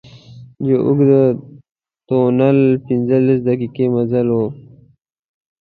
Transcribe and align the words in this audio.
یو 0.67 0.79
اوږد 0.87 1.11
تونل 2.07 2.59
پنځلس 2.85 3.39
دقيقې 3.49 3.85
مزل 3.95 4.27
و. 4.35 4.39